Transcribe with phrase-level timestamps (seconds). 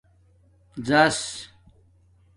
[0.85, 1.17] ژاݽ